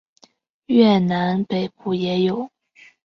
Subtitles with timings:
[0.65, 2.49] 越南北部也有。